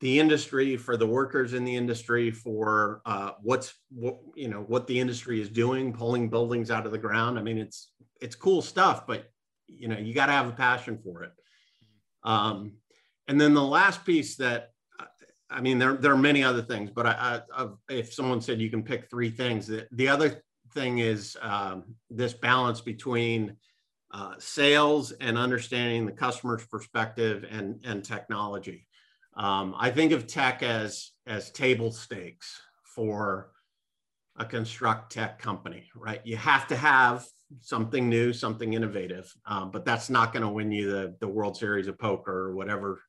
[0.01, 4.87] the industry, for the workers in the industry, for uh, what's what you know what
[4.87, 7.37] the industry is doing, pulling buildings out of the ground.
[7.37, 9.29] I mean, it's it's cool stuff, but
[9.67, 11.31] you know you got to have a passion for it.
[12.23, 12.73] Um,
[13.27, 14.71] and then the last piece that
[15.51, 18.69] I mean, there there are many other things, but I, I, if someone said you
[18.69, 23.57] can pick three things, the, the other thing is um, this balance between
[24.13, 28.87] uh, sales and understanding the customer's perspective and, and technology.
[29.35, 33.51] Um, I think of tech as, as table stakes for
[34.37, 36.21] a construct tech company, right?
[36.25, 37.25] You have to have
[37.59, 41.57] something new, something innovative, um, but that's not going to win you the, the World
[41.57, 43.01] Series of Poker or whatever,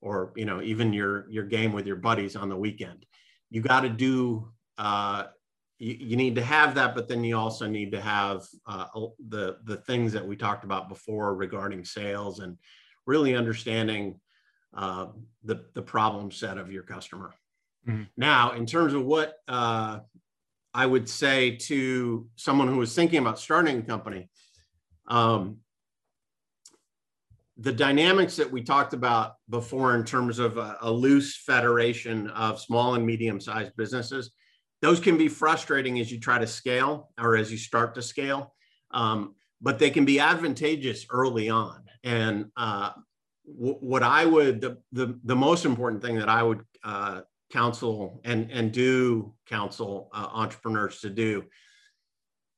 [0.00, 3.06] or you know even your your game with your buddies on the weekend.
[3.50, 5.24] You got to do uh,
[5.78, 8.86] you, you, need to have that, but then you also need to have uh,
[9.28, 12.56] the the things that we talked about before regarding sales and
[13.06, 14.18] really understanding
[14.74, 15.06] uh,
[15.44, 17.34] the the problem set of your customer.
[17.86, 18.04] Mm-hmm.
[18.16, 20.00] Now, in terms of what uh,
[20.72, 24.28] I would say to someone who is thinking about starting a company,
[25.08, 25.58] um,
[27.58, 32.60] the dynamics that we talked about before in terms of a, a loose federation of
[32.60, 34.32] small and medium sized businesses
[34.82, 38.54] those can be frustrating as you try to scale or as you start to scale,
[38.90, 41.82] um, but they can be advantageous early on.
[42.04, 42.90] And uh,
[43.46, 48.20] w- what I would, the, the, the, most important thing that I would uh, counsel
[48.24, 51.44] and, and do counsel uh, entrepreneurs to do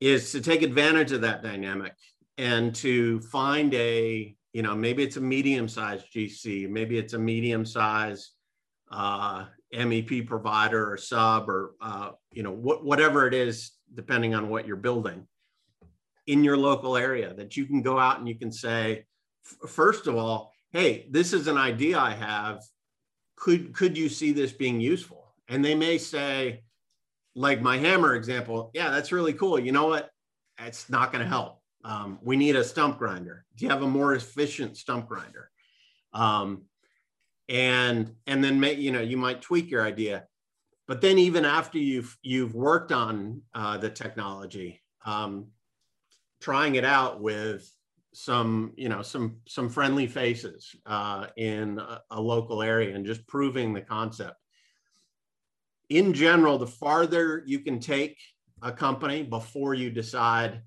[0.00, 1.94] is to take advantage of that dynamic
[2.36, 7.18] and to find a, you know, maybe it's a medium sized GC, maybe it's a
[7.18, 8.30] medium sized
[8.90, 14.48] uh, MEP provider or sub or uh, you know what, whatever it is, depending on
[14.48, 15.26] what you're building
[16.26, 19.04] in your local area, that you can go out and you can say,
[19.66, 22.62] first of all, hey, this is an idea I have.
[23.36, 25.34] Could could you see this being useful?
[25.48, 26.64] And they may say,
[27.34, 29.58] like my hammer example, yeah, that's really cool.
[29.58, 30.10] You know what?
[30.60, 31.60] It's not going to help.
[31.84, 33.44] Um, we need a stump grinder.
[33.56, 35.50] Do you have a more efficient stump grinder?
[36.12, 36.64] Um,
[37.48, 40.26] and and then may, you know you might tweak your idea.
[40.86, 45.48] But then even after you've you've worked on uh, the technology um,
[46.40, 47.70] trying it out with
[48.12, 53.26] some you know some some friendly faces uh, in a, a local area and just
[53.26, 54.36] proving the concept.
[55.88, 58.18] In general the farther you can take
[58.62, 60.62] a company before you decide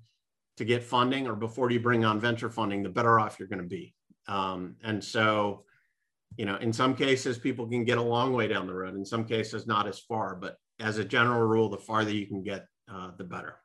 [0.56, 3.62] to get funding or before you bring on venture funding the better off you're going
[3.62, 3.94] to be.
[4.28, 5.64] Um, and so,
[6.36, 8.94] you know, in some cases, people can get a long way down the road.
[8.94, 10.34] In some cases, not as far.
[10.34, 13.56] But as a general rule, the farther you can get, uh, the better.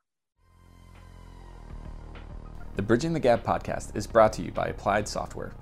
[2.76, 5.52] The Bridging the Gap podcast is brought to you by Applied Software.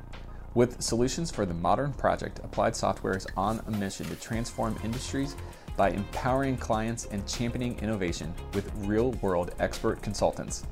[0.55, 5.37] With solutions for the modern project, Applied Software is on a mission to transform industries
[5.77, 10.65] by empowering clients and championing innovation with real world expert consultants.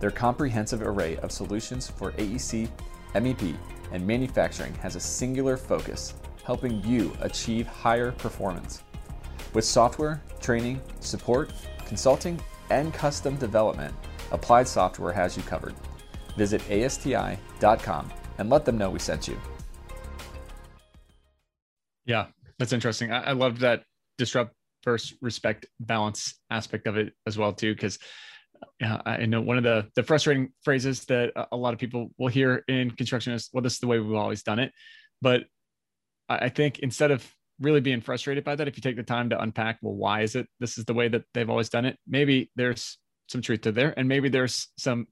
[0.00, 2.68] Their comprehensive array of solutions for AEC,
[3.14, 3.56] MEP,
[3.92, 8.82] and manufacturing has a singular focus, helping you achieve higher performance.
[9.54, 11.52] With software, training, support,
[11.86, 13.94] consulting, and custom development,
[14.32, 15.74] Applied Software has you covered.
[16.36, 19.38] Visit ASTI.com and let them know we sent you.
[22.06, 22.26] Yeah,
[22.58, 23.12] that's interesting.
[23.12, 23.84] I, I love that
[24.18, 27.98] disrupt first respect balance aspect of it as well too because
[28.80, 32.28] yeah, I know one of the the frustrating phrases that a lot of people will
[32.28, 34.72] hear in construction is, "Well, this is the way we've always done it."
[35.20, 35.44] But
[36.28, 37.28] I think instead of
[37.60, 40.34] really being frustrated by that, if you take the time to unpack, well, why is
[40.34, 41.98] it this is the way that they've always done it?
[42.06, 42.98] Maybe there's
[43.28, 45.06] some truth to there, and maybe there's some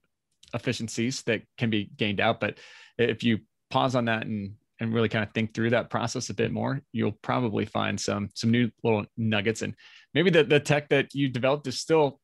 [0.53, 2.39] efficiencies that can be gained out.
[2.39, 2.57] But
[2.97, 6.33] if you pause on that and and really kind of think through that process a
[6.33, 9.61] bit more, you'll probably find some some new little nuggets.
[9.61, 9.75] And
[10.13, 12.19] maybe the the tech that you developed is still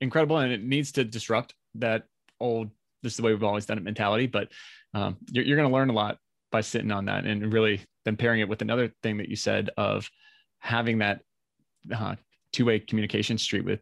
[0.00, 2.04] incredible and it needs to disrupt that
[2.40, 2.70] old
[3.02, 4.26] this is the way we've always done it mentality.
[4.26, 4.48] But
[4.94, 6.18] um, you're, you're going to learn a lot
[6.50, 9.70] by sitting on that and really then pairing it with another thing that you said
[9.76, 10.08] of
[10.58, 11.20] having that
[11.94, 12.16] uh,
[12.52, 13.80] two-way communication street with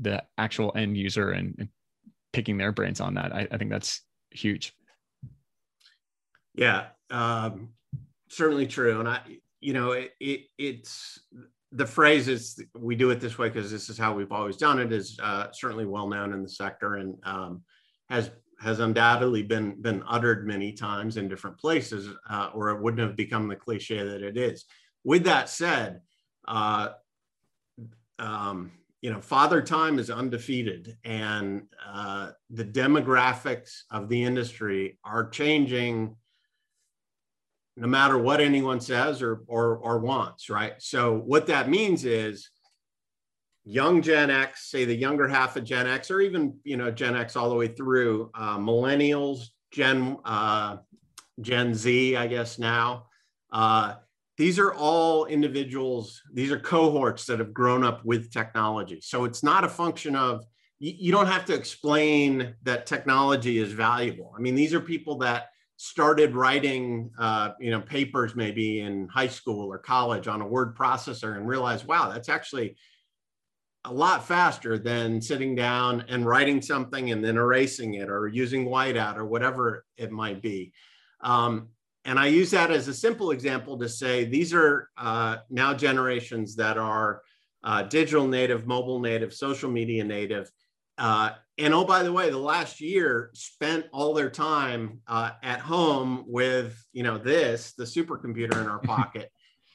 [0.00, 1.68] the actual end user and, and
[2.32, 3.34] picking their brains on that.
[3.34, 4.74] I, I think that's huge.
[6.54, 7.70] Yeah, um,
[8.28, 9.00] certainly true.
[9.00, 9.20] And I,
[9.60, 11.20] you know, it, it, it's
[11.72, 14.78] the phrase is we do it this way because this is how we've always done
[14.78, 17.62] it is uh, certainly well known in the sector and um,
[18.08, 23.06] has has undoubtedly been been uttered many times in different places, uh, or it wouldn't
[23.06, 24.64] have become the cliche that it is.
[25.04, 26.00] With that said,
[26.46, 26.90] uh,
[28.18, 35.28] um, you know, father time is undefeated, and uh, the demographics of the industry are
[35.28, 36.16] changing
[37.78, 40.74] no matter what anyone says or, or, or wants, right?
[40.78, 42.50] So what that means is
[43.64, 47.16] young Gen X, say the younger half of Gen X, or even you know Gen
[47.16, 50.78] X all the way through uh, millennials, Gen uh,
[51.40, 53.06] Gen Z, I guess now.
[53.52, 53.94] Uh,
[54.36, 56.20] these are all individuals.
[56.32, 59.00] These are cohorts that have grown up with technology.
[59.02, 60.44] So it's not a function of
[60.80, 64.32] you, you don't have to explain that technology is valuable.
[64.36, 69.28] I mean, these are people that started writing uh, you know papers maybe in high
[69.28, 72.76] school or college on a word processor and realized wow that's actually
[73.84, 78.66] a lot faster than sitting down and writing something and then erasing it or using
[78.66, 80.72] whiteout or whatever it might be.
[81.20, 81.68] Um,
[82.04, 86.56] and i use that as a simple example to say these are uh, now generations
[86.56, 87.22] that are
[87.62, 90.50] uh, digital native mobile native social media native
[90.98, 95.60] uh, and oh, by the way, the last year spent all their time uh, at
[95.60, 99.30] home with, you know, this, the supercomputer in our pocket,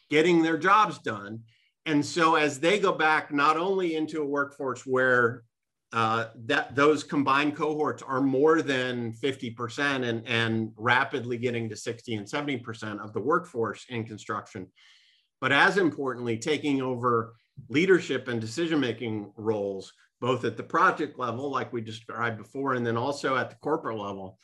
[0.10, 1.42] getting their jobs done.
[1.86, 5.44] And so as they go back, not only into a workforce where
[5.92, 12.16] uh, that those combined cohorts are more than 50% and, and rapidly getting to 60
[12.16, 14.68] and 70% of the workforce in construction,
[15.40, 17.36] but as importantly, taking over
[17.70, 22.96] leadership and decision-making roles both at the project level, like we described before, and then
[22.96, 24.40] also at the corporate level.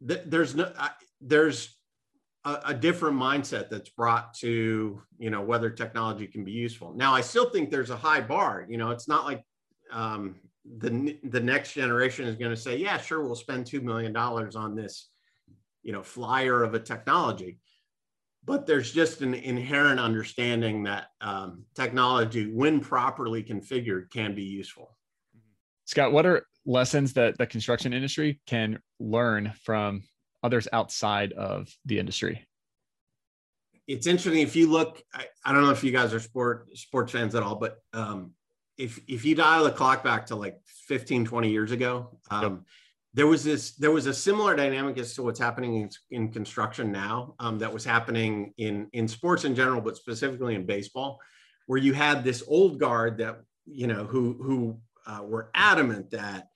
[0.00, 0.72] There's no,
[1.20, 1.76] there's
[2.44, 6.92] a, a, different mindset that's brought to you know whether technology can be useful.
[6.92, 8.66] Now, I still think there's a high bar.
[8.68, 9.44] You know, it's not like
[9.92, 10.34] um,
[10.78, 14.56] the the next generation is going to say, yeah, sure, we'll spend two million dollars
[14.56, 15.10] on this,
[15.84, 17.60] you know, flyer of a technology
[18.50, 24.96] but there's just an inherent understanding that um, technology, when properly configured, can be useful.
[25.84, 30.02] Scott, what are lessons that the construction industry can learn from
[30.42, 32.44] others outside of the industry?
[33.86, 35.00] It's interesting if you look.
[35.14, 38.32] I, I don't know if you guys are sport sports fans at all, but um,
[38.76, 42.52] if if you dial the clock back to like 15, 20 years ago, um, yep
[43.12, 46.92] there was this there was a similar dynamic as to what's happening in, in construction
[46.92, 51.18] now um, that was happening in in sports in general but specifically in baseball
[51.66, 56.48] where you had this old guard that you know who who uh, were adamant that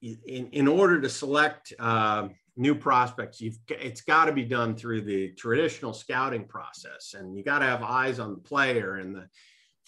[0.00, 5.00] in, in order to select uh, new prospects you've it's got to be done through
[5.00, 9.28] the traditional scouting process and you got to have eyes on the player and the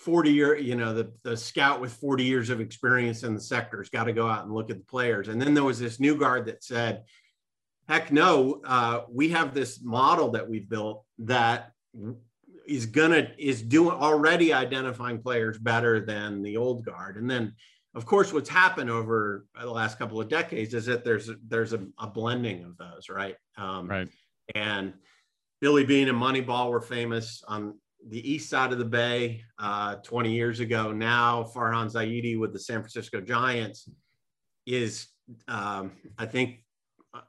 [0.04, 3.78] 40 year, you know, the, the scout with 40 years of experience in the sector
[3.78, 5.28] has got to go out and look at the players.
[5.28, 7.04] And then there was this new guard that said,
[7.88, 8.60] heck no.
[8.64, 11.72] Uh, we have this model that we've built that
[12.66, 17.52] is gonna is doing already identifying players better than the old guard, and then
[17.94, 21.84] of course, what's happened over the last couple of decades is that there's there's a,
[21.98, 23.34] a blending of those, right?
[23.56, 24.08] Um, right.
[24.54, 24.94] And
[25.60, 27.74] Billy Beane and Moneyball were famous on
[28.08, 30.92] the east side of the bay uh, 20 years ago.
[30.92, 33.88] Now Farhan Zaidi with the San Francisco Giants
[34.66, 35.08] is,
[35.48, 36.64] um, I think,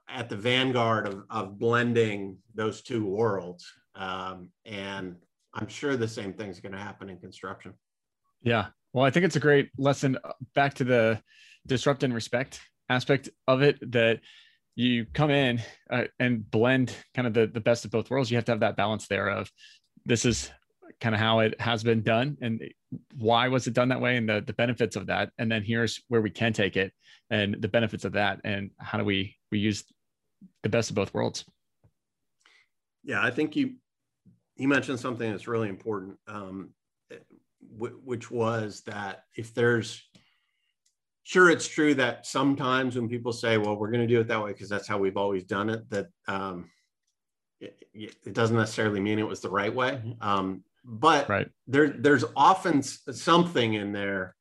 [0.07, 3.65] at the vanguard of, of blending those two worlds.
[3.95, 5.15] Um, and
[5.53, 7.73] I'm sure the same thing's going to happen in construction.
[8.41, 8.67] Yeah.
[8.93, 11.21] Well, I think it's a great lesson uh, back to the
[11.67, 14.19] disrupt and respect aspect of it that
[14.75, 18.31] you come in uh, and blend kind of the, the best of both worlds.
[18.31, 19.51] You have to have that balance there of
[20.05, 20.49] this is
[21.01, 22.61] kind of how it has been done and
[23.17, 25.31] why was it done that way and the, the benefits of that.
[25.39, 26.93] And then here's where we can take it
[27.31, 28.39] and the benefits of that.
[28.43, 29.83] And how do we, we use
[30.61, 31.43] the best of both worlds?
[33.03, 33.73] Yeah, I think you,
[34.57, 36.69] you mentioned something that's really important, um,
[37.77, 40.03] which was that if there's,
[41.23, 44.43] sure it's true that sometimes when people say well we're going to do it that
[44.43, 46.69] way because that's how we've always done it that um,
[47.59, 47.85] it,
[48.25, 50.27] it, doesn't necessarily mean it was the right way mm-hmm.
[50.27, 51.47] um, but right.
[51.67, 54.35] there there's often something in there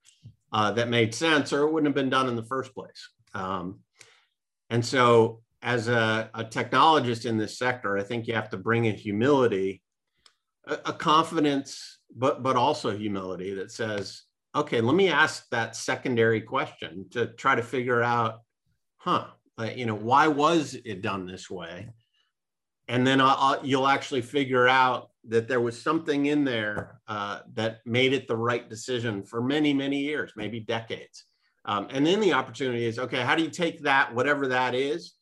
[0.52, 3.80] uh, that made sense or it wouldn't have been done in the first place um,
[4.70, 8.88] and so as a, a, technologist in this sector i think you have to bring
[8.88, 9.82] a humility
[10.66, 14.22] a, a confidence but but also humility that says
[14.54, 18.40] okay, let me ask that secondary question to try to figure out,
[18.96, 19.26] huh,
[19.74, 21.88] you know, why was it done this way?
[22.88, 27.40] And then I'll, I'll, you'll actually figure out that there was something in there uh,
[27.54, 31.24] that made it the right decision for many, many years, maybe decades.
[31.66, 35.14] Um, and then the opportunity is, okay, how do you take that, whatever that is,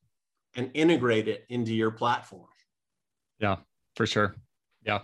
[0.54, 2.46] and integrate it into your platform?
[3.40, 3.56] Yeah,
[3.96, 4.36] for sure.
[4.84, 5.00] Yeah.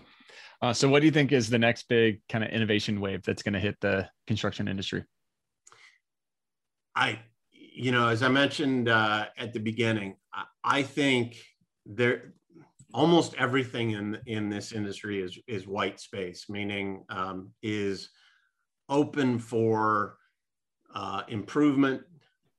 [0.63, 3.43] Uh, so, what do you think is the next big kind of innovation wave that's
[3.43, 5.05] going to hit the construction industry?
[6.95, 7.19] I,
[7.51, 11.37] you know, as I mentioned uh, at the beginning, I, I think
[11.85, 12.33] there
[12.95, 18.09] almost everything in in this industry is is white space, meaning um, is
[18.89, 20.17] open for
[20.95, 22.03] uh, improvement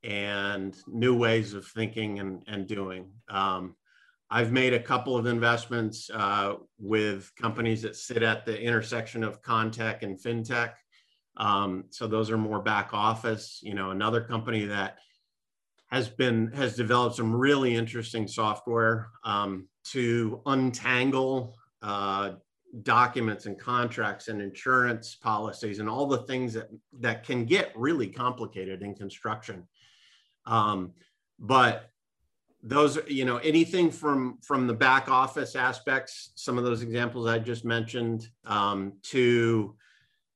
[0.04, 3.10] and new ways of thinking and, and doing.
[3.30, 3.76] Um,
[4.30, 9.42] I've made a couple of investments uh, with companies that sit at the intersection of
[9.42, 10.74] contech and fintech.
[11.38, 13.60] Um, so those are more back office.
[13.64, 14.98] You know, another company that
[15.88, 22.34] has been has developed some really interesting software um, to untangle uh,
[22.84, 26.70] documents and contracts and insurance policies and all the things that
[27.00, 29.68] that can get really complicated in construction.
[30.46, 30.94] Um,
[31.40, 31.90] but
[32.66, 37.38] those you know anything from from the back office aspects some of those examples i
[37.38, 39.76] just mentioned um, to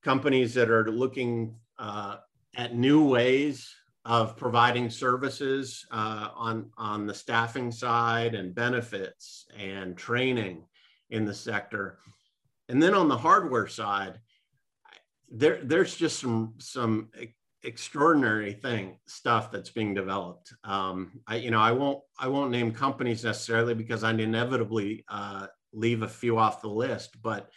[0.03, 2.17] companies that are looking uh,
[2.55, 3.73] at new ways
[4.09, 10.65] of providing services uh, on on the staffing side and benefits and training
[11.11, 11.99] in the sector
[12.67, 14.19] and then on the hardware side
[15.31, 17.09] there there's just some some
[17.63, 20.53] extraordinary thing stuff that's being developed.
[20.63, 25.47] Um, I, you know, I won't I won't name companies necessarily because I'd inevitably uh,
[25.73, 27.49] leave a few off the list, but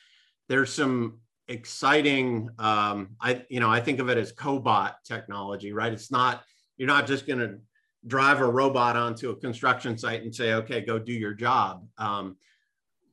[0.49, 2.49] there's some exciting.
[2.59, 5.93] Um, I you know I think of it as cobot technology, right?
[5.93, 6.43] It's not
[6.77, 7.59] you're not just going to
[8.07, 11.87] drive a robot onto a construction site and say, okay, go do your job.
[11.99, 12.37] Um,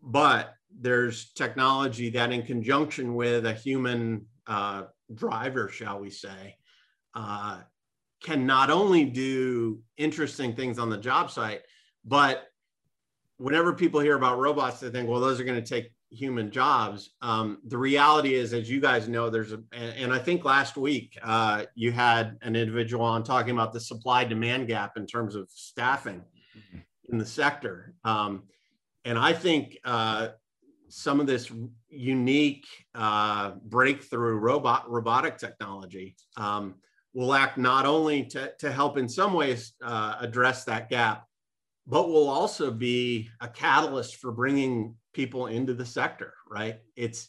[0.01, 6.57] but there's technology that, in conjunction with a human uh, driver, shall we say,
[7.13, 7.59] uh,
[8.23, 11.61] can not only do interesting things on the job site,
[12.05, 12.47] but
[13.38, 17.12] whenever people hear about robots, they think, well, those are going to take human jobs.
[17.22, 21.18] Um, the reality is, as you guys know, there's a, and I think last week
[21.22, 25.49] uh, you had an individual on talking about the supply demand gap in terms of
[25.51, 26.24] staffing
[26.57, 26.80] mm-hmm.
[27.12, 27.93] in the sector.
[28.03, 28.43] Um,
[29.05, 30.30] and I think uh,
[30.89, 31.51] some of this
[31.89, 36.76] unique uh, breakthrough robot robotic technology um,
[37.14, 41.26] will act not only to, to help in some ways uh, address that gap,
[41.88, 46.80] but will also be a catalyst for bringing people into the sector, right?
[46.95, 47.28] It's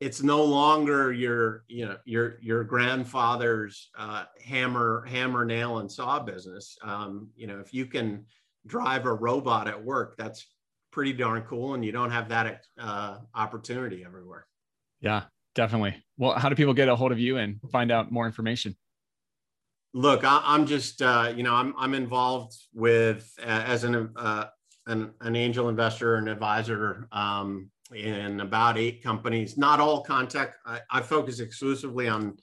[0.00, 6.20] it's no longer your you know your your grandfather's uh, hammer hammer nail and saw
[6.20, 6.76] business.
[6.82, 8.26] Um, you know, if you can
[8.66, 10.46] drive a robot at work, that's
[10.92, 14.46] pretty darn cool, and you don't have that uh, opportunity everywhere.
[15.00, 15.22] Yeah,
[15.54, 15.94] definitely.
[16.18, 18.76] Well, how do people get a hold of you and find out more information?
[19.96, 24.44] look, I, am just uh, you know I'm I'm involved with uh, as an, uh,
[24.86, 29.56] an an angel investor and advisor um, in about eight companies.
[29.56, 30.52] Not all Contech.
[30.64, 32.36] I, I focus exclusively on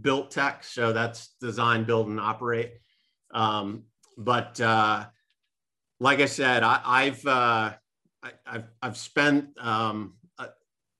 [0.00, 2.74] built tech, so that's design, build, and operate.
[3.32, 3.84] Um,
[4.16, 5.06] but uh,
[6.00, 7.72] like I said, I, have uh,
[8.22, 10.48] I, have I've spent um, uh,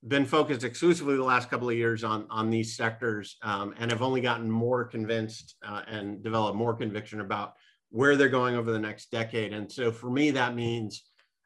[0.06, 4.02] been focused exclusively the last couple of years on on these sectors, um, and have
[4.02, 7.54] only gotten more convinced uh, and developed more conviction about
[7.94, 9.52] where they're going over the next decade.
[9.52, 11.04] And so for me, that means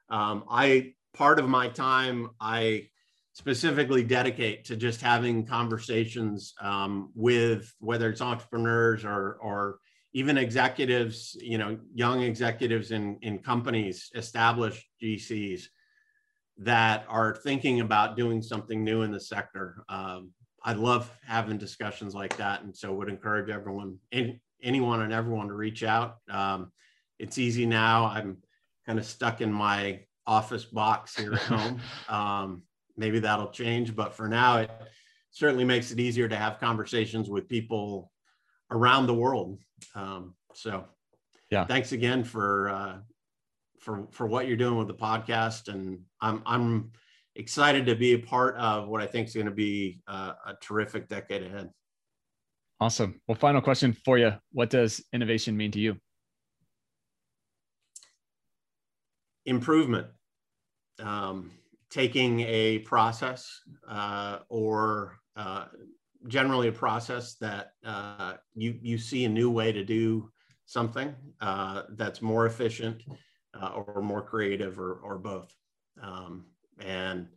[0.09, 2.89] um, I part of my time I
[3.35, 9.79] specifically dedicate to just having conversations um, with whether it's entrepreneurs or or
[10.15, 15.65] even executives, you know, young executives in, in companies, established GCs
[16.57, 19.85] that are thinking about doing something new in the sector.
[19.91, 20.31] Um,
[20.65, 22.63] I love having discussions like that.
[22.63, 23.99] And so would encourage everyone,
[24.63, 26.17] anyone and everyone to reach out.
[26.31, 26.73] Um,
[27.19, 28.07] it's easy now.
[28.07, 28.39] I'm
[28.87, 31.81] kind of stuck in my office box here at home.
[32.09, 32.63] Um,
[32.97, 34.71] maybe that'll change, but for now, it
[35.31, 38.11] certainly makes it easier to have conversations with people
[38.71, 39.59] around the world.
[39.95, 40.85] Um, so,
[41.51, 42.97] yeah, thanks again for uh,
[43.79, 46.93] for for what you're doing with the podcast, and I'm I'm
[47.37, 50.55] excited to be a part of what I think is going to be uh, a
[50.61, 51.71] terrific decade ahead.
[52.81, 53.20] Awesome.
[53.26, 55.97] Well, final question for you: What does innovation mean to you?
[59.47, 60.07] Improvement.
[61.01, 61.51] Um,
[61.91, 65.66] taking a process uh, or uh,
[66.26, 70.31] generally a process that uh, you you see a new way to do
[70.66, 73.03] something uh, that's more efficient
[73.61, 75.55] uh, or more creative or or both,
[76.03, 76.45] um,
[76.81, 77.29] and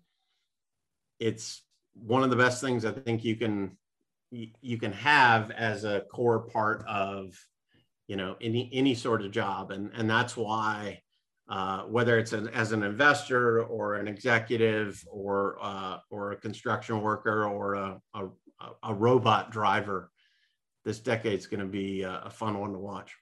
[1.20, 1.64] it's
[1.94, 3.78] one of the best things I think you can
[4.32, 7.34] you can have as a core part of
[8.08, 11.02] you know any any sort of job, and and that's why.
[11.50, 17.02] Uh, whether it's an, as an investor or an executive or uh, or a construction
[17.02, 18.28] worker or a, a,
[18.84, 20.12] a robot driver,
[20.86, 23.16] this decade's going to be a, fun one to watch.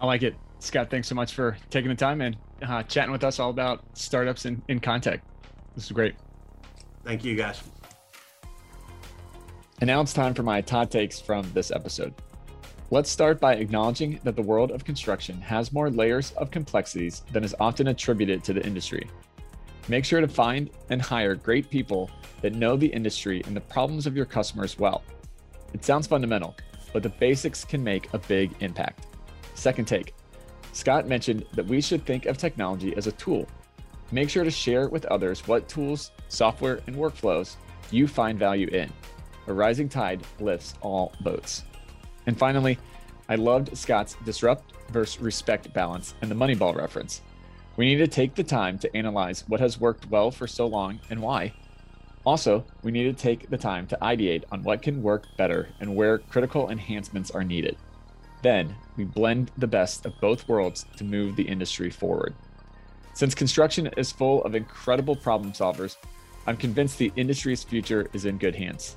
[0.00, 0.34] I like it.
[0.58, 3.82] Scott, thanks so much for taking the time and uh, chatting with us all about
[3.94, 5.20] startups in, in Contech.
[5.74, 6.14] This is great.
[7.04, 7.62] Thank you, guys.
[9.80, 12.12] And now it's time for my Todd takes from this episode.
[12.90, 17.44] Let's start by acknowledging that the world of construction has more layers of complexities than
[17.44, 19.08] is often attributed to the industry.
[19.88, 22.10] Make sure to find and hire great people
[22.42, 25.02] that know the industry and the problems of your customers well.
[25.72, 26.54] It sounds fundamental,
[26.92, 29.06] but the basics can make a big impact.
[29.54, 30.12] Second take
[30.72, 33.48] Scott mentioned that we should think of technology as a tool.
[34.12, 37.56] Make sure to share with others what tools, software, and workflows
[37.90, 38.92] you find value in.
[39.50, 41.64] A rising tide lifts all boats.
[42.26, 42.78] And finally,
[43.28, 47.20] I loved Scott's disrupt versus respect balance and the Moneyball reference.
[47.76, 51.00] We need to take the time to analyze what has worked well for so long
[51.10, 51.52] and why,
[52.24, 55.96] also, we need to take the time to ideate on what can work better and
[55.96, 57.76] where critical enhancements are needed.
[58.42, 62.34] Then, we blend the best of both worlds to move the industry forward.
[63.14, 65.96] Since construction is full of incredible problem solvers,
[66.46, 68.96] I'm convinced the industry's future is in good hands.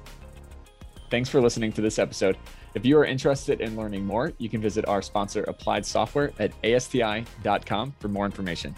[1.13, 2.39] Thanks for listening to this episode.
[2.73, 6.51] If you are interested in learning more, you can visit our sponsor, Applied Software, at
[6.63, 8.75] asti.com for more information.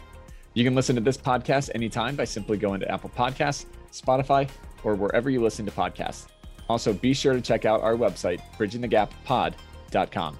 [0.53, 4.49] You can listen to this podcast anytime by simply going to Apple Podcasts Spotify,
[4.83, 6.25] or wherever you listen to podcasts.
[6.67, 10.37] Also, be sure to check out our website, bridgingthegappod.com.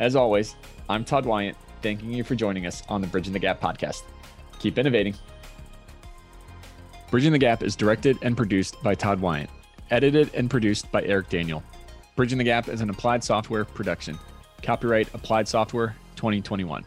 [0.00, 0.56] As always,
[0.88, 4.02] I'm Todd Wyant, thanking you for joining us on the Bridging the Gap podcast.
[4.58, 5.14] Keep innovating.
[7.08, 9.50] Bridging the Gap is directed and produced by Todd Wyant,
[9.90, 11.62] edited and produced by Eric Daniel.
[12.16, 14.18] Bridging the Gap is an applied software production.
[14.62, 16.84] Copyright Applied Software 2021.